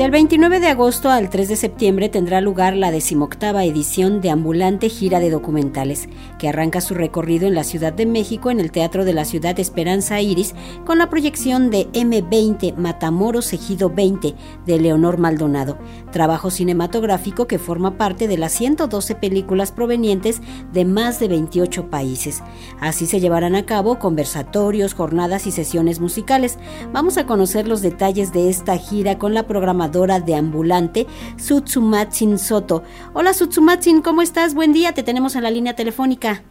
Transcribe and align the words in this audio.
Del 0.00 0.10
29 0.10 0.60
de 0.60 0.68
agosto 0.68 1.10
al 1.10 1.28
3 1.28 1.46
de 1.46 1.56
septiembre 1.56 2.08
tendrá 2.08 2.40
lugar 2.40 2.74
la 2.74 2.90
decimoctava 2.90 3.66
edición 3.66 4.22
de 4.22 4.30
Ambulante 4.30 4.88
Gira 4.88 5.20
de 5.20 5.28
Documentales, 5.28 6.08
que 6.38 6.48
arranca 6.48 6.80
su 6.80 6.94
recorrido 6.94 7.46
en 7.46 7.54
la 7.54 7.64
Ciudad 7.64 7.92
de 7.92 8.06
México 8.06 8.50
en 8.50 8.60
el 8.60 8.72
Teatro 8.72 9.04
de 9.04 9.12
la 9.12 9.26
Ciudad 9.26 9.60
Esperanza 9.60 10.18
Iris 10.22 10.54
con 10.86 10.96
la 10.96 11.10
proyección 11.10 11.68
de 11.68 11.86
M20 11.92 12.76
Matamoros 12.76 13.52
Ejido 13.52 13.90
20 13.90 14.34
de 14.64 14.80
Leonor 14.80 15.18
Maldonado, 15.18 15.76
trabajo 16.12 16.50
cinematográfico 16.50 17.46
que 17.46 17.58
forma 17.58 17.98
parte 17.98 18.26
de 18.26 18.38
las 18.38 18.52
112 18.52 19.16
películas 19.16 19.70
provenientes 19.70 20.40
de 20.72 20.86
más 20.86 21.20
de 21.20 21.28
28 21.28 21.90
países. 21.90 22.42
Así 22.80 23.04
se 23.04 23.20
llevarán 23.20 23.54
a 23.54 23.66
cabo 23.66 23.98
conversatorios, 23.98 24.94
jornadas 24.94 25.46
y 25.46 25.50
sesiones 25.50 26.00
musicales. 26.00 26.56
Vamos 26.90 27.18
a 27.18 27.26
conocer 27.26 27.68
los 27.68 27.82
detalles 27.82 28.32
de 28.32 28.48
esta 28.48 28.78
gira 28.78 29.18
con 29.18 29.34
la 29.34 29.46
programación 29.46 29.89
de 29.90 30.34
ambulante, 30.36 31.06
Sutsumatsin 31.36 32.38
Soto. 32.38 32.84
Hola 33.12 33.34
Sutsumatsin, 33.34 34.02
¿cómo 34.02 34.22
estás? 34.22 34.54
Buen 34.54 34.72
día, 34.72 34.92
te 34.92 35.02
tenemos 35.02 35.34
en 35.34 35.42
la 35.42 35.50
línea 35.50 35.74
telefónica. 35.74 36.42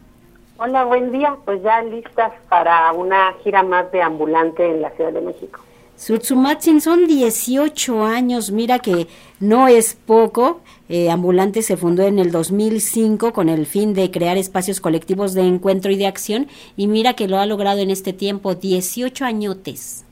Hola, 0.58 0.84
buen 0.84 1.10
día. 1.10 1.36
Pues 1.46 1.62
ya 1.62 1.80
listas 1.82 2.32
para 2.50 2.92
una 2.92 3.32
gira 3.42 3.62
más 3.62 3.90
de 3.92 4.02
ambulante 4.02 4.70
en 4.70 4.82
la 4.82 4.90
Ciudad 4.90 5.12
de 5.12 5.22
México. 5.22 5.60
Sutsumatsin 5.96 6.82
son 6.82 7.06
18 7.06 8.04
años, 8.04 8.50
mira 8.50 8.78
que 8.78 9.06
no 9.38 9.68
es 9.68 9.94
poco. 9.94 10.60
Eh, 10.90 11.10
ambulante 11.10 11.62
se 11.62 11.78
fundó 11.78 12.02
en 12.02 12.18
el 12.18 12.30
2005 12.30 13.32
con 13.32 13.48
el 13.48 13.64
fin 13.64 13.94
de 13.94 14.10
crear 14.10 14.36
espacios 14.36 14.80
colectivos 14.80 15.32
de 15.32 15.42
encuentro 15.42 15.90
y 15.90 15.96
de 15.96 16.06
acción 16.06 16.48
y 16.76 16.88
mira 16.88 17.14
que 17.14 17.26
lo 17.26 17.38
ha 17.38 17.46
logrado 17.46 17.80
en 17.80 17.90
este 17.90 18.12
tiempo, 18.12 18.54
18 18.54 19.24
añotes 19.24 20.04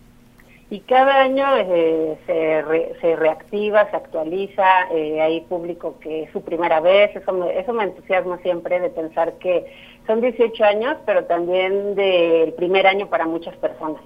y 0.71 0.81
cada 0.81 1.23
año 1.23 1.47
eh, 1.57 2.19
se, 2.27 3.01
se, 3.01 3.17
reactiva, 3.17 3.89
se 3.91 3.97
actualiza, 3.97 4.65
eh, 4.93 5.21
hay 5.21 5.41
público 5.43 5.97
que 6.01 6.25
es 6.25 6.33
su 6.33 6.43
primera 6.43 6.81
vez, 6.81 7.15
eso 7.17 7.33
me, 7.33 7.59
eso 7.59 7.73
me 7.73 7.85
entusiasma 7.85 8.37
siempre 8.39 8.79
de 8.79 8.91
pensar 8.91 9.35
que 9.39 9.65
son 10.07 10.21
18 10.21 10.65
años, 10.65 10.97
pero 11.07 11.25
también 11.25 11.95
del 11.95 12.53
primer 12.53 12.87
año 12.87 13.09
para 13.09 13.27
muchas 13.27 13.57
personas. 13.57 14.03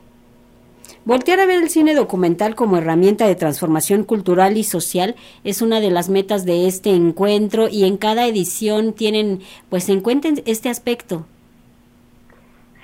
Voltear 1.05 1.41
a 1.41 1.47
ver 1.47 1.63
el 1.63 1.69
cine 1.69 1.95
documental 1.95 2.55
como 2.55 2.77
herramienta 2.77 3.27
de 3.27 3.35
transformación 3.35 4.05
cultural 4.05 4.57
y 4.57 4.63
social 4.63 5.17
es 5.43 5.63
una 5.63 5.81
de 5.81 5.91
las 5.91 6.09
metas 6.09 6.45
de 6.45 6.69
este 6.69 6.91
encuentro 6.91 7.67
y 7.69 7.87
en 7.87 7.97
cada 7.97 8.27
edición 8.27 8.93
tienen, 8.93 9.41
pues 9.69 9.89
en 9.89 10.01
cuenta 10.01 10.29
este 10.47 10.69
aspecto. 10.69 11.27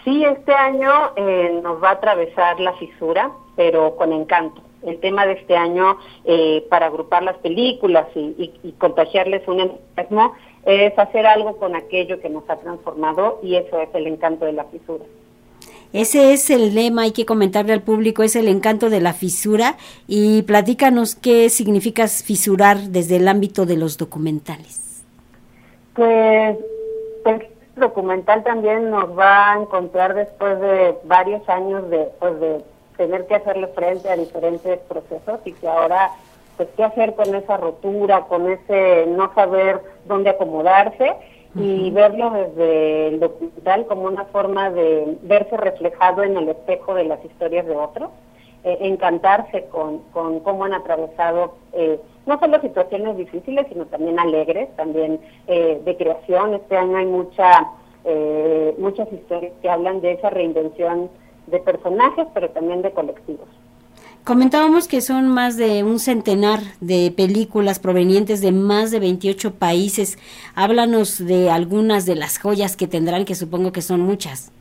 Sí, 0.04 0.24
este 0.24 0.52
año 0.52 0.90
eh, 1.16 1.60
nos 1.62 1.80
va 1.82 1.90
a 1.90 1.92
atravesar 1.92 2.58
la 2.58 2.72
fisura, 2.74 3.30
pero 3.58 3.96
con 3.96 4.12
encanto. 4.12 4.62
El 4.86 5.00
tema 5.00 5.26
de 5.26 5.32
este 5.32 5.56
año, 5.56 5.98
eh, 6.24 6.64
para 6.70 6.86
agrupar 6.86 7.24
las 7.24 7.36
películas 7.38 8.06
y, 8.14 8.52
contagiarles 8.78 9.46
un 9.48 9.58
entusiasmo, 9.58 10.34
es 10.64 10.96
hacer 10.96 11.26
algo 11.26 11.56
con 11.56 11.74
aquello 11.74 12.20
que 12.20 12.28
nos 12.28 12.48
ha 12.48 12.54
transformado 12.54 13.40
y 13.42 13.56
eso 13.56 13.80
es 13.80 13.88
el 13.94 14.06
encanto 14.06 14.44
de 14.44 14.52
la 14.52 14.64
fisura. 14.66 15.04
Ese 15.92 16.32
es 16.32 16.50
el 16.50 16.72
lema, 16.72 17.02
hay 17.02 17.10
que 17.10 17.26
comentarle 17.26 17.72
al 17.72 17.82
público, 17.82 18.22
es 18.22 18.36
el 18.36 18.46
encanto 18.46 18.90
de 18.90 19.00
la 19.00 19.12
fisura 19.12 19.76
y 20.06 20.42
platícanos 20.42 21.16
qué 21.16 21.48
significa 21.48 22.06
fisurar 22.06 22.76
desde 22.76 23.16
el 23.16 23.26
ámbito 23.26 23.66
de 23.66 23.76
los 23.76 23.98
documentales. 23.98 25.02
Pues, 25.94 26.56
pues 27.24 27.42
documental 27.74 28.44
también 28.44 28.90
nos 28.90 29.18
va 29.18 29.54
a 29.54 29.60
encontrar 29.60 30.14
después 30.14 30.60
de 30.60 30.94
varios 31.04 31.48
años 31.48 31.90
de, 31.90 32.06
pues 32.20 32.38
de 32.38 32.62
tener 32.98 33.26
que 33.26 33.36
hacerle 33.36 33.68
frente 33.68 34.10
a 34.10 34.16
diferentes 34.16 34.78
procesos 34.80 35.40
y 35.46 35.52
que 35.52 35.66
ahora, 35.66 36.10
pues, 36.58 36.68
qué 36.76 36.84
hacer 36.84 37.14
con 37.14 37.34
esa 37.34 37.56
rotura, 37.56 38.26
con 38.26 38.50
ese 38.50 39.06
no 39.06 39.32
saber 39.34 39.80
dónde 40.04 40.30
acomodarse 40.30 41.14
y 41.54 41.90
verlo 41.92 42.30
desde 42.30 43.08
el 43.08 43.20
documental 43.20 43.86
como 43.86 44.02
una 44.02 44.24
forma 44.26 44.70
de 44.70 45.16
verse 45.22 45.56
reflejado 45.56 46.22
en 46.22 46.36
el 46.36 46.48
espejo 46.50 46.94
de 46.94 47.04
las 47.04 47.24
historias 47.24 47.66
de 47.66 47.74
otros, 47.74 48.10
eh, 48.64 48.76
encantarse 48.80 49.64
con, 49.66 49.98
con 50.12 50.40
cómo 50.40 50.64
han 50.64 50.74
atravesado 50.74 51.54
eh, 51.72 51.98
no 52.26 52.38
solo 52.38 52.60
situaciones 52.60 53.16
difíciles, 53.16 53.66
sino 53.70 53.86
también 53.86 54.18
alegres, 54.18 54.68
también 54.76 55.20
eh, 55.46 55.80
de 55.84 55.96
creación. 55.96 56.54
Este 56.54 56.76
año 56.76 56.96
hay 56.98 57.06
mucha, 57.06 57.70
muchas 58.78 59.12
historias 59.12 59.52
que 59.60 59.68
hablan 59.68 60.00
de 60.00 60.12
esa 60.12 60.30
reinvención 60.30 61.10
de 61.50 61.58
personajes, 61.58 62.26
pero 62.34 62.50
también 62.50 62.82
de 62.82 62.90
colectivos. 62.92 63.48
Comentábamos 64.24 64.88
que 64.88 65.00
son 65.00 65.28
más 65.28 65.56
de 65.56 65.82
un 65.84 65.98
centenar 65.98 66.60
de 66.80 67.10
películas 67.16 67.78
provenientes 67.78 68.42
de 68.42 68.52
más 68.52 68.90
de 68.90 69.00
28 69.00 69.54
países. 69.54 70.18
Háblanos 70.54 71.24
de 71.24 71.50
algunas 71.50 72.04
de 72.04 72.14
las 72.14 72.38
joyas 72.38 72.76
que 72.76 72.86
tendrán, 72.86 73.24
que 73.24 73.34
supongo 73.34 73.72
que 73.72 73.80
son 73.80 74.00
muchas. 74.00 74.52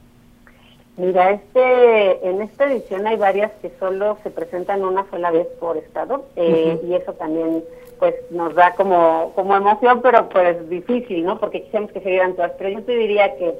Mira, 0.95 1.31
este, 1.31 2.27
en 2.27 2.41
esta 2.41 2.71
edición 2.71 3.05
hay 3.05 3.17
varias 3.17 3.51
que 3.61 3.71
solo 3.77 4.17
se 4.23 4.31
presentan 4.31 4.83
una 4.83 5.05
sola 5.11 5.31
vez 5.31 5.47
por 5.59 5.75
estado 5.77 6.25
eh, 6.35 6.79
y 6.87 6.93
eso 6.93 7.13
también 7.13 7.63
pues 7.99 8.15
nos 8.31 8.55
da 8.55 8.73
como, 8.75 9.31
como 9.35 9.55
emoción, 9.55 10.01
pero 10.01 10.29
pues 10.29 10.69
difícil, 10.69 11.25
¿no? 11.25 11.39
Porque 11.39 11.63
quisiéramos 11.63 11.91
que 11.91 11.99
se 11.99 12.09
vieran 12.09 12.35
todas. 12.35 12.53
Pero 12.57 12.69
yo 12.69 12.83
te 12.83 12.95
diría 12.95 13.35
que 13.35 13.53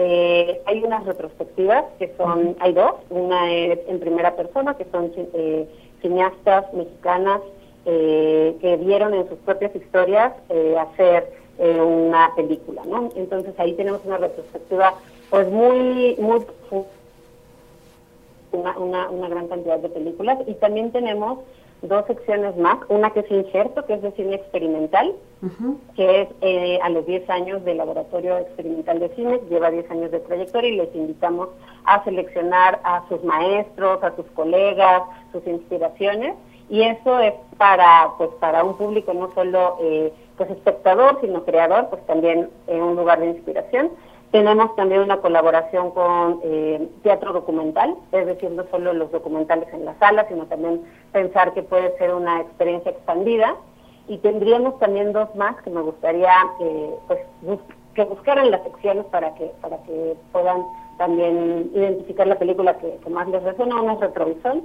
eh, 0.00 0.62
hay 0.64 0.84
unas 0.84 1.04
retrospectivas 1.04 1.84
que 1.98 2.14
son, 2.16 2.56
hay 2.60 2.72
dos, 2.72 2.92
una 3.10 3.52
es 3.52 3.80
en 3.88 3.98
primera 3.98 4.36
persona, 4.36 4.76
que 4.76 4.86
son 4.92 5.10
eh, 5.16 5.68
cineastas 6.00 6.72
mexicanas 6.72 7.40
eh, 7.84 8.56
que 8.60 8.76
vieron 8.76 9.12
en 9.12 9.28
sus 9.28 9.38
propias 9.38 9.74
historias 9.74 10.34
hacer 10.78 11.32
una 11.58 12.30
película, 12.36 12.82
¿no? 12.86 13.10
Entonces 13.16 13.52
ahí 13.58 13.72
tenemos 13.72 14.00
una 14.04 14.18
retrospectiva 14.18 14.94
pues 15.30 15.50
muy, 15.50 16.14
muy 16.20 16.42
una, 18.52 18.78
una, 18.78 19.10
una 19.10 19.28
gran 19.28 19.48
cantidad 19.48 19.80
de 19.80 19.88
películas. 19.88 20.38
Y 20.46 20.54
también 20.54 20.92
tenemos 20.92 21.40
dos 21.82 22.06
secciones 22.06 22.56
más, 22.56 22.78
una 22.88 23.10
que 23.10 23.20
es 23.20 23.30
injerto, 23.30 23.84
que 23.86 23.94
es 23.94 24.02
de 24.02 24.12
cine 24.12 24.34
experimental, 24.36 25.14
que 25.94 26.22
es 26.22 26.28
eh, 26.40 26.78
a 26.82 26.88
los 26.88 27.06
10 27.06 27.30
años 27.30 27.64
del 27.64 27.76
Laboratorio 27.76 28.38
Experimental 28.38 28.98
de 28.98 29.08
Cine, 29.10 29.40
lleva 29.48 29.70
10 29.70 29.90
años 29.90 30.10
de 30.10 30.20
trayectoria 30.20 30.70
y 30.70 30.76
les 30.76 30.94
invitamos 30.94 31.48
a 31.84 32.02
seleccionar 32.04 32.80
a 32.82 33.06
sus 33.08 33.22
maestros, 33.22 34.02
a 34.02 34.16
sus 34.16 34.26
colegas, 34.34 35.02
sus 35.32 35.46
inspiraciones, 35.46 36.34
y 36.70 36.82
eso 36.82 37.18
es 37.20 37.34
para, 37.56 38.10
pues, 38.18 38.30
para 38.40 38.64
un 38.64 38.76
público 38.76 39.14
no 39.14 39.32
solo 39.34 39.78
eh, 39.80 40.12
pues 40.36 40.50
espectador, 40.50 41.18
sino 41.20 41.44
creador, 41.44 41.88
pues 41.88 42.04
también 42.06 42.50
en 42.66 42.82
un 42.82 42.96
lugar 42.96 43.20
de 43.20 43.26
inspiración. 43.26 43.90
Tenemos 44.30 44.76
también 44.76 45.00
una 45.00 45.18
colaboración 45.18 45.90
con 45.92 46.40
eh, 46.44 46.86
teatro 47.02 47.32
documental, 47.32 47.96
es 48.12 48.26
decir, 48.26 48.50
no 48.50 48.64
solo 48.70 48.92
los 48.92 49.10
documentales 49.10 49.72
en 49.72 49.86
la 49.86 49.98
sala, 49.98 50.26
sino 50.28 50.44
también 50.46 50.82
pensar 51.12 51.54
que 51.54 51.62
puede 51.62 51.96
ser 51.96 52.14
una 52.14 52.42
experiencia 52.42 52.90
expandida. 52.90 53.56
Y 54.06 54.18
tendríamos 54.18 54.78
también 54.80 55.12
dos 55.12 55.34
más 55.34 55.56
que 55.62 55.70
me 55.70 55.80
gustaría 55.80 56.32
eh, 56.60 56.94
pues, 57.06 57.20
que 57.94 58.04
buscaran 58.04 58.50
las 58.50 58.62
secciones 58.64 59.06
para 59.06 59.34
que, 59.34 59.46
para 59.60 59.78
que 59.84 60.14
puedan 60.30 60.62
también 60.98 61.70
identificar 61.74 62.26
la 62.26 62.38
película 62.38 62.76
que, 62.78 62.98
más 63.08 63.28
les 63.28 63.42
resuena. 63.42 63.80
Una 63.80 63.94
es 63.94 64.00
Retrovisor, 64.00 64.60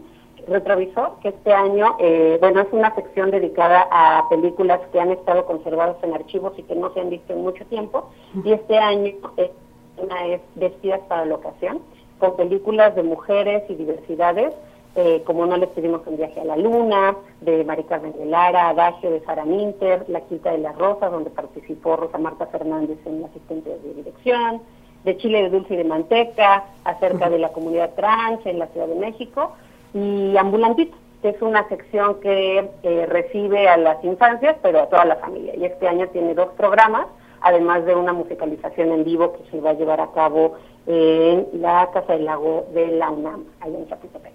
Retrovisor, 0.48 1.20
que 1.22 1.30
este 1.30 1.54
año, 1.54 1.96
eh, 2.00 2.38
bueno, 2.40 2.62
es 2.62 2.68
una 2.72 2.94
sección 2.96 3.32
dedicada 3.32 3.88
a 3.92 4.28
películas 4.30 4.80
que 4.92 5.00
han 5.00 5.12
estado 5.12 5.46
conservadas 5.46 5.98
en 6.04 6.14
archivos 6.14 6.54
y 6.58 6.64
que 6.64 6.76
no 6.76 6.94
se 6.94 7.00
han 7.00 7.10
visto 7.10 7.34
en 7.34 7.42
mucho 7.42 7.66
tiempo. 7.66 8.10
Y 8.44 8.52
este 8.52 8.78
año 8.78 9.14
es 9.38 9.52
una 9.98 10.26
es 10.28 10.42
Vestidas 10.56 11.02
para 11.08 11.26
la 11.26 11.36
ocasión, 11.36 11.80
con 12.20 12.36
películas 12.36 12.96
de 12.96 13.04
mujeres 13.04 13.64
y 13.70 13.76
diversidades, 13.76 14.54
eh, 14.96 15.24
como 15.26 15.46
No 15.46 15.58
les 15.58 15.70
pedimos 15.70 16.02
un 16.06 16.18
viaje 16.18 16.40
a 16.40 16.46
la 16.46 16.56
luna, 16.56 17.16
de 17.42 17.64
Marica 17.64 17.96
Carmen 17.96 18.14
de 18.14 18.26
Lara, 18.26 18.70
Adagio 18.70 19.10
de 19.10 19.22
Sara 19.22 19.44
Minter, 19.44 20.06
La 20.08 20.22
Quinta 20.22 20.52
de 20.52 20.60
las 20.60 20.78
Rosas, 20.78 21.12
donde 21.12 21.32
participó 21.32 21.96
Rosa 21.96 22.18
Marta 22.18 22.46
Fernández 22.48 23.00
en 23.06 23.22
la 23.22 23.28
asistente 23.28 23.70
de 23.70 23.94
dirección, 23.94 24.62
de 25.04 25.18
Chile 25.18 25.44
de 25.44 25.50
Dulce 25.50 25.74
y 25.74 25.78
de 25.78 25.84
Manteca, 25.84 26.66
acerca 26.84 27.30
de 27.30 27.40
la 27.40 27.50
comunidad 27.50 27.96
trans 27.96 28.46
en 28.46 28.60
la 28.60 28.68
Ciudad 28.68 28.88
de 28.88 28.96
México, 28.96 29.54
y 29.94 30.36
Ambulantito, 30.38 30.96
que 31.22 31.30
es 31.30 31.42
una 31.42 31.68
sección 31.70 32.20
que 32.20 32.70
eh, 32.84 33.06
recibe 33.08 33.68
a 33.68 33.78
las 33.78 34.04
infancias, 34.04 34.56
pero 34.62 34.82
a 34.82 34.90
toda 34.90 35.06
la 35.06 35.16
familia. 35.18 35.56
Y 35.56 35.66
este 35.66 35.88
año 35.88 36.08
tiene 36.10 36.34
dos 36.34 36.50
programas, 36.58 37.08
además 37.42 37.86
de 37.86 37.96
una 37.96 38.14
musicalización 38.14 38.92
en 38.92 39.04
vivo 39.04 39.34
que 39.34 39.50
se 39.52 39.62
va 39.62 39.72
a 39.72 39.74
llevar 39.74 40.02
a 40.02 40.12
cabo 40.12 40.56
en 40.86 41.48
la 41.54 41.90
Casa 41.94 42.14
del 42.14 42.26
Lago 42.26 42.68
de 42.74 42.88
la 42.88 43.10
UNAM, 43.10 43.46
allá 43.62 43.78
en 43.78 43.88
Chapultepec. 43.88 44.34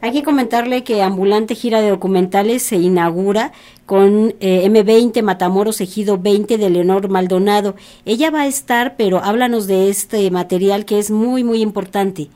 Hay 0.00 0.12
que 0.12 0.22
comentarle 0.22 0.84
que 0.84 1.02
Ambulante 1.02 1.54
Gira 1.54 1.80
de 1.80 1.90
Documentales 1.90 2.62
se 2.62 2.76
inaugura 2.76 3.52
con 3.86 4.34
eh, 4.40 4.68
M20 4.68 5.22
Matamoros 5.22 5.80
Ejido 5.80 6.18
20 6.18 6.58
de 6.58 6.70
Leonor 6.70 7.08
Maldonado. 7.08 7.74
Ella 8.04 8.30
va 8.30 8.42
a 8.42 8.46
estar, 8.46 8.96
pero 8.96 9.18
háblanos 9.18 9.66
de 9.66 9.88
este 9.88 10.30
material 10.30 10.84
que 10.84 10.98
es 10.98 11.10
muy, 11.10 11.44
muy 11.44 11.60
importante. 11.60 12.28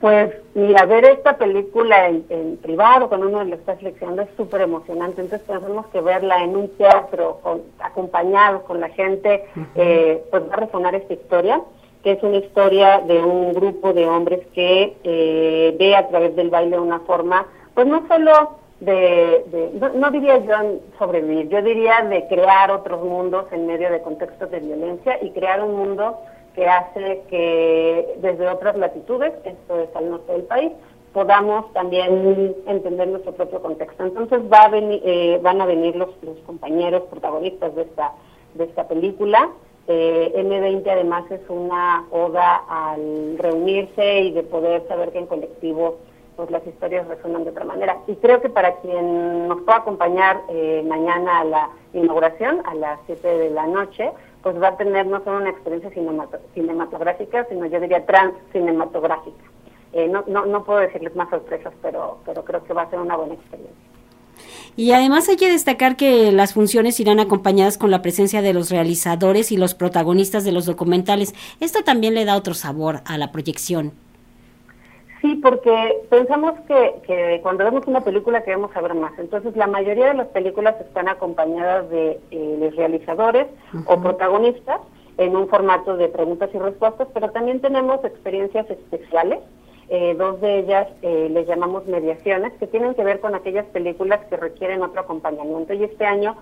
Pues 0.00 0.32
mira, 0.54 0.86
ver 0.86 1.04
esta 1.06 1.36
película 1.36 2.08
en, 2.08 2.56
privado, 2.58 3.08
cuando 3.08 3.28
uno 3.28 3.42
lo 3.42 3.56
está 3.56 3.76
seleccionando, 3.76 4.22
es 4.22 4.28
súper 4.36 4.60
emocionante. 4.60 5.20
Entonces 5.20 5.46
pensamos 5.46 5.86
que 5.86 6.00
verla 6.00 6.44
en 6.44 6.54
un 6.56 6.68
teatro, 6.76 7.40
con, 7.42 7.62
acompañado 7.80 8.62
con 8.62 8.80
la 8.80 8.90
gente, 8.90 9.44
eh, 9.74 10.22
pues 10.30 10.42
va 10.44 10.54
a 10.54 10.56
resonar 10.58 10.94
esta 10.94 11.14
historia, 11.14 11.60
que 12.04 12.12
es 12.12 12.22
una 12.22 12.36
historia 12.36 13.00
de 13.00 13.20
un 13.20 13.52
grupo 13.54 13.92
de 13.92 14.06
hombres 14.06 14.46
que 14.54 14.96
eh, 15.02 15.76
ve 15.76 15.96
a 15.96 16.06
través 16.06 16.36
del 16.36 16.50
baile 16.50 16.78
una 16.78 17.00
forma, 17.00 17.46
pues 17.74 17.88
no 17.88 18.06
solo 18.06 18.58
de, 18.78 19.72
no, 19.74 19.88
no, 19.88 20.10
diría 20.12 20.38
yo 20.38 20.54
sobrevivir, 20.96 21.48
yo 21.48 21.60
diría 21.62 22.02
de 22.02 22.28
crear 22.28 22.70
otros 22.70 23.02
mundos 23.02 23.46
en 23.50 23.66
medio 23.66 23.90
de 23.90 24.00
contextos 24.00 24.48
de 24.52 24.60
violencia 24.60 25.18
y 25.20 25.30
crear 25.30 25.60
un 25.60 25.74
mundo 25.74 26.20
que 26.54 26.66
hace 26.66 27.22
que 27.28 28.16
desde 28.20 28.48
otras 28.48 28.76
latitudes, 28.76 29.32
esto 29.44 29.80
es 29.80 29.94
al 29.94 30.10
norte 30.10 30.32
del 30.32 30.44
país, 30.44 30.72
podamos 31.12 31.72
también 31.72 32.54
entender 32.66 33.08
nuestro 33.08 33.32
propio 33.32 33.60
contexto. 33.60 34.04
Entonces 34.04 34.40
va 34.52 34.62
a 34.64 34.68
venir, 34.68 35.00
eh, 35.04 35.38
van 35.42 35.60
a 35.60 35.66
venir 35.66 35.96
los, 35.96 36.10
compañeros 36.46 37.02
protagonistas 37.10 37.74
de 37.74 37.82
esta, 37.82 38.12
de 38.54 38.64
esta 38.64 38.86
película. 38.86 39.50
Eh, 39.86 40.32
M20 40.36 40.86
además 40.88 41.30
es 41.30 41.40
una 41.48 42.06
oda 42.10 42.62
al 42.68 43.38
reunirse 43.38 44.20
y 44.20 44.32
de 44.32 44.42
poder 44.42 44.86
saber 44.86 45.12
que 45.12 45.18
en 45.18 45.26
colectivo 45.26 45.96
pues 46.36 46.52
las 46.52 46.64
historias 46.68 47.08
resuenan 47.08 47.42
de 47.42 47.50
otra 47.50 47.64
manera. 47.64 47.98
Y 48.06 48.14
creo 48.14 48.40
que 48.40 48.48
para 48.48 48.76
quien 48.76 49.48
nos 49.48 49.62
pueda 49.62 49.78
acompañar 49.78 50.40
eh, 50.48 50.84
mañana 50.86 51.40
a 51.40 51.44
la 51.44 51.68
inauguración, 51.94 52.62
a 52.64 52.76
las 52.76 53.00
7 53.06 53.26
de 53.26 53.50
la 53.50 53.66
noche, 53.66 54.12
pues 54.48 54.62
va 54.62 54.68
a 54.68 54.76
tener 54.78 55.04
no 55.06 55.22
solo 55.24 55.36
una 55.36 55.50
experiencia 55.50 55.90
cinematográfica, 56.54 57.46
sino 57.50 57.66
yo 57.66 57.80
diría 57.80 58.06
trans 58.06 58.32
cinematográfica. 58.50 59.44
Eh, 59.92 60.08
no, 60.08 60.24
no, 60.26 60.46
no 60.46 60.64
puedo 60.64 60.78
decirles 60.78 61.14
más 61.14 61.28
sorpresas, 61.28 61.74
pero, 61.82 62.20
pero 62.24 62.42
creo 62.46 62.64
que 62.64 62.72
va 62.72 62.84
a 62.84 62.90
ser 62.90 62.98
una 62.98 63.14
buena 63.14 63.34
experiencia. 63.34 63.76
Y 64.74 64.92
además 64.92 65.28
hay 65.28 65.36
que 65.36 65.50
destacar 65.50 65.96
que 65.96 66.32
las 66.32 66.54
funciones 66.54 66.98
irán 66.98 67.20
acompañadas 67.20 67.76
con 67.76 67.90
la 67.90 68.00
presencia 68.00 68.40
de 68.40 68.54
los 68.54 68.70
realizadores 68.70 69.52
y 69.52 69.58
los 69.58 69.74
protagonistas 69.74 70.44
de 70.44 70.52
los 70.52 70.64
documentales. 70.64 71.34
Esto 71.60 71.84
también 71.84 72.14
le 72.14 72.24
da 72.24 72.34
otro 72.34 72.54
sabor 72.54 73.02
a 73.04 73.18
la 73.18 73.32
proyección. 73.32 73.92
Sí, 75.20 75.34
porque 75.42 76.02
pensamos 76.10 76.54
que, 76.68 77.40
cuando 77.42 77.64
vemos 77.64 77.86
una 77.86 78.02
película 78.02 78.44
queremos 78.44 78.70
saber 78.72 78.94
más. 78.94 79.18
Entonces, 79.18 79.56
la 79.56 79.66
mayoría 79.66 80.08
de 80.08 80.14
las 80.14 80.28
películas 80.28 80.76
están 80.80 81.08
acompañadas 81.08 81.90
de 81.90 82.20
eh, 82.30 82.56
los 82.60 82.76
realizadores 82.76 83.48
o 83.86 84.00
protagonistas 84.00 84.80
en 85.16 85.34
un 85.34 85.48
formato 85.48 85.96
de 85.96 86.08
preguntas 86.08 86.50
y 86.54 86.58
respuestas, 86.58 87.08
pero 87.12 87.30
también 87.32 87.60
tenemos 87.60 88.04
experiencias 88.04 88.70
especiales. 88.70 89.40
Eh, 89.88 90.14
dos 90.16 90.40
de 90.40 90.58
ellas 90.60 90.86
eh, 91.02 91.28
les 91.32 91.48
llamamos 91.48 91.86
mediaciones, 91.86 92.52
que 92.60 92.68
tienen 92.68 92.94
que 92.94 93.02
ver 93.02 93.18
con 93.18 93.34
aquellas 93.34 93.66
películas 93.66 94.20
que 94.26 94.36
requieren 94.36 94.82
otro 94.82 95.00
acompañamiento. 95.00 95.72
Y 95.72 95.84
este 95.84 96.04
año 96.04 96.36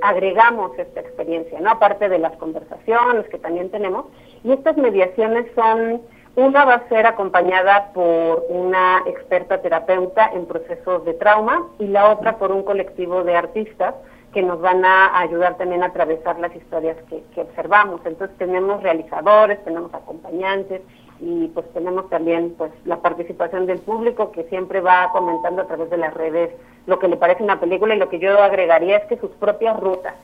agregamos 0.00 0.78
esta 0.78 1.00
experiencia, 1.00 1.60
¿no? 1.60 1.72
Aparte 1.72 2.08
de 2.08 2.18
las 2.18 2.34
conversaciones 2.38 3.28
que 3.28 3.36
también 3.36 3.68
tenemos. 3.68 4.06
Y 4.44 4.52
estas 4.52 4.78
mediaciones 4.78 5.44
son 5.54 6.00
una 6.40 6.64
va 6.64 6.74
a 6.74 6.88
ser 6.88 7.06
acompañada 7.06 7.92
por 7.92 8.46
una 8.48 9.02
experta 9.06 9.60
terapeuta 9.60 10.30
en 10.32 10.46
procesos 10.46 11.04
de 11.04 11.14
trauma 11.14 11.66
y 11.78 11.86
la 11.86 12.10
otra 12.10 12.38
por 12.38 12.50
un 12.50 12.62
colectivo 12.62 13.22
de 13.24 13.36
artistas 13.36 13.94
que 14.32 14.42
nos 14.42 14.60
van 14.60 14.84
a 14.84 15.18
ayudar 15.18 15.56
también 15.58 15.82
a 15.82 15.86
atravesar 15.86 16.38
las 16.38 16.54
historias 16.54 16.96
que, 17.08 17.40
observamos. 17.40 18.00
Entonces 18.04 18.36
tenemos 18.38 18.82
realizadores, 18.82 19.62
tenemos 19.64 19.92
acompañantes 19.92 20.82
y 21.20 21.48
pues 21.48 21.70
tenemos 21.74 22.08
también 22.08 22.54
pues 22.56 22.72
la 22.84 22.98
participación 23.02 23.66
del 23.66 23.80
público 23.80 24.32
que 24.32 24.44
siempre 24.44 24.80
va 24.80 25.10
comentando 25.12 25.62
a 25.62 25.66
través 25.66 25.90
de 25.90 25.98
las 25.98 26.14
redes 26.14 26.50
lo 26.86 26.98
que 26.98 27.08
le 27.08 27.16
parece 27.16 27.42
una 27.42 27.60
película 27.60 27.94
y 27.94 27.98
lo 27.98 28.08
que 28.08 28.18
yo 28.18 28.42
agregaría 28.42 28.96
es 28.98 29.04
que 29.06 29.18
sus 29.18 29.30
propias 29.32 29.78
rutas. 29.78 30.14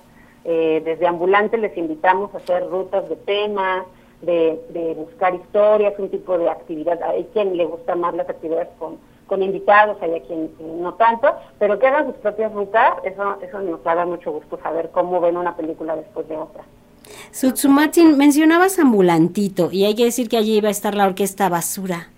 Eh, 0.44 0.80
desde 0.84 1.06
ambulante 1.06 1.58
les 1.58 1.76
invitamos 1.76 2.32
a 2.32 2.38
hacer 2.38 2.66
rutas 2.70 3.08
de 3.08 3.16
temas, 3.16 3.84
de, 4.22 4.94
buscar 4.96 5.34
historias, 5.34 5.94
un 5.98 6.10
tipo 6.10 6.38
de 6.38 6.48
actividad. 6.48 7.02
Hay 7.02 7.24
quien 7.32 7.56
le 7.56 7.64
gusta 7.64 7.94
más 7.94 8.14
las 8.14 8.28
actividades 8.28 8.68
con, 8.78 8.98
con 9.26 9.42
invitados, 9.42 9.96
hay 10.00 10.20
quien 10.22 10.50
no 10.80 10.94
tanto, 10.94 11.28
pero 11.58 11.78
que 11.78 11.86
hagan 11.86 12.06
sus 12.06 12.16
propias 12.16 12.52
rutas, 12.52 12.94
eso, 13.04 13.38
eso 13.42 13.60
nos 13.60 13.82
da 13.82 14.06
mucho 14.06 14.32
gusto 14.32 14.58
saber 14.62 14.90
cómo 14.92 15.20
ven 15.20 15.36
una 15.36 15.56
película 15.56 15.96
después 15.96 16.28
de 16.28 16.36
otra. 16.36 16.64
Sutsumatin, 17.30 18.16
mencionabas 18.16 18.78
Ambulantito 18.78 19.70
y 19.70 19.84
hay 19.84 19.94
que 19.94 20.04
decir 20.04 20.28
que 20.28 20.36
allí 20.36 20.56
iba 20.56 20.68
a 20.68 20.72
estar 20.72 20.94
la 20.94 21.06
orquesta 21.06 21.48
Basura. 21.48 22.08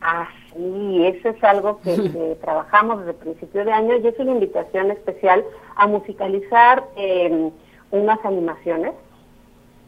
Ah, 0.00 0.28
sí, 0.52 1.06
eso 1.06 1.28
es 1.28 1.44
algo 1.44 1.80
que, 1.80 2.36
trabajamos 2.40 3.00
desde 3.00 3.10
el 3.12 3.16
principio 3.16 3.64
de 3.64 3.72
año 3.72 3.96
y 3.96 4.06
es 4.06 4.18
una 4.18 4.32
invitación 4.32 4.90
especial 4.90 5.44
a 5.76 5.86
musicalizar 5.86 6.84
eh, 6.96 7.50
unas 7.90 8.24
animaciones 8.24 8.92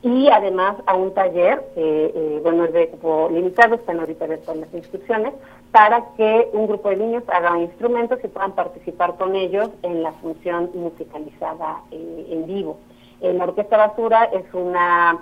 y 0.02 0.28
además 0.28 0.76
a 0.86 0.94
un 0.94 1.12
taller, 1.12 1.64
eh, 1.74 2.12
eh, 2.14 2.40
bueno, 2.42 2.64
es 2.64 2.72
de 2.72 2.86
grupo 2.86 3.28
limitado, 3.32 3.74
están 3.74 3.98
ahorita 3.98 4.26
abiertas 4.26 4.56
las 4.56 4.72
inscripciones, 4.72 5.34
para 5.72 6.04
que 6.16 6.48
un 6.52 6.66
grupo 6.66 6.88
de 6.90 6.96
niños 6.96 7.24
hagan 7.28 7.62
instrumentos 7.62 8.18
y 8.22 8.28
puedan 8.28 8.52
participar 8.52 9.16
con 9.16 9.34
ellos 9.34 9.70
en 9.82 10.02
la 10.02 10.12
función 10.12 10.70
musicalizada 10.74 11.82
eh, 11.90 12.26
en 12.30 12.46
vivo. 12.46 12.78
la 13.20 13.44
Orquesta 13.44 13.76
Basura 13.76 14.24
es 14.32 14.44
una 14.54 15.18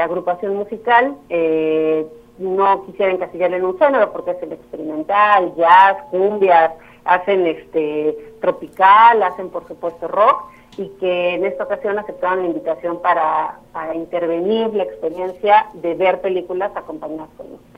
agrupación 0.00 0.54
musical, 0.54 1.16
no 2.38 2.84
quisiera 2.86 3.10
encasillarle 3.10 3.56
en 3.56 3.64
un 3.64 3.76
género 3.76 4.12
porque 4.12 4.30
es 4.30 4.42
el 4.44 4.52
experimental, 4.52 5.52
jazz, 5.56 5.96
cumbias, 6.12 6.70
hacen 7.08 7.46
este 7.46 8.16
tropical, 8.40 9.22
hacen 9.22 9.48
por 9.48 9.66
supuesto 9.66 10.06
rock, 10.06 10.44
y 10.76 10.88
que 11.00 11.34
en 11.34 11.44
esta 11.44 11.64
ocasión 11.64 11.98
aceptaron 11.98 12.42
la 12.42 12.46
invitación 12.46 13.02
para, 13.02 13.58
intervenir 13.94 14.72
la 14.74 14.84
experiencia 14.84 15.66
de 15.72 15.94
ver 15.94 16.20
películas 16.20 16.70
acompañadas 16.74 17.28
con 17.36 17.46
nosotros. 17.46 17.68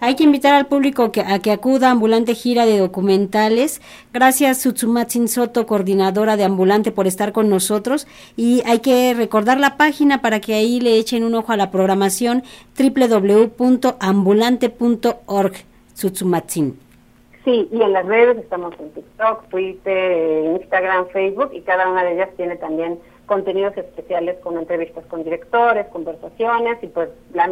Hay 0.00 0.14
que 0.14 0.22
invitar 0.24 0.54
al 0.54 0.66
público 0.66 1.12
que, 1.12 1.20
a 1.20 1.38
que 1.40 1.52
acuda 1.52 1.88
a 1.88 1.90
Ambulante 1.92 2.34
Gira 2.34 2.66
de 2.66 2.78
Documentales. 2.78 3.80
Gracias, 4.12 4.62
Sutsumatsin 4.62 5.28
Soto, 5.28 5.66
coordinadora 5.66 6.36
de 6.36 6.44
Ambulante, 6.44 6.92
por 6.92 7.06
estar 7.06 7.32
con 7.32 7.48
nosotros. 7.48 8.06
Y 8.36 8.62
hay 8.66 8.80
que 8.80 9.14
recordar 9.14 9.58
la 9.58 9.76
página 9.76 10.20
para 10.20 10.40
que 10.40 10.54
ahí 10.54 10.80
le 10.80 10.98
echen 10.98 11.24
un 11.24 11.34
ojo 11.34 11.52
a 11.52 11.56
la 11.56 11.70
programación 11.70 12.42
www.ambulante.org, 12.78 15.52
Sutsumatsin. 15.94 16.83
Sí, 17.44 17.68
y 17.70 17.82
en 17.82 17.92
las 17.92 18.06
redes 18.06 18.38
estamos 18.38 18.74
en 18.80 18.90
TikTok, 18.90 19.48
Twitter, 19.48 20.56
Instagram, 20.60 21.08
Facebook 21.08 21.50
y 21.52 21.60
cada 21.60 21.88
una 21.90 22.02
de 22.02 22.14
ellas 22.14 22.30
tiene 22.36 22.56
también 22.56 22.98
contenidos 23.26 23.76
especiales 23.76 24.38
con 24.42 24.56
entrevistas 24.56 25.04
con 25.06 25.24
directores, 25.24 25.86
conversaciones 25.88 26.78
y 26.82 26.86
pues 26.86 27.10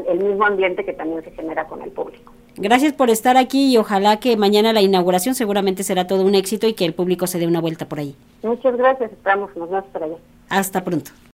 el 0.09 0.19
mismo 0.19 0.45
ambiente 0.45 0.85
que 0.85 0.93
también 0.93 1.23
se 1.25 1.31
genera 1.33 1.67
con 1.67 1.83
el 1.83 1.90
público. 1.90 2.33
Gracias 2.57 2.93
por 2.93 3.11
estar 3.11 3.37
aquí 3.37 3.73
y 3.73 3.78
ojalá 3.78 4.19
que 4.19 4.37
mañana 4.37 4.73
la 4.73 4.83
inauguración 4.83 5.35
seguramente 5.35 5.83
será 5.83 6.07
todo 6.07 6.25
un 6.25 6.35
éxito 6.35 6.67
y 6.67 6.75
que 6.75 6.85
el 6.85 6.95
público 6.95 7.26
se 7.26 7.38
dé 7.38 7.47
una 7.47 7.61
vuelta 7.61 7.87
por 7.87 7.99
ahí. 7.99 8.14
Muchas 8.43 8.76
gracias, 8.76 9.12
estamos, 9.12 9.55
nos 9.57 9.71
vemos 9.71 9.87
por 9.93 10.05
allá. 10.05 10.17
Hasta 10.49 10.85
pronto. 10.85 11.12